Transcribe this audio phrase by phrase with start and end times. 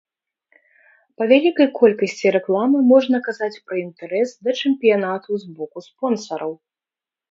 [1.21, 6.53] Па вялікай колькасці рэкламы можна казаць пра інтарэс да чэмпіянату з боку спонсараў.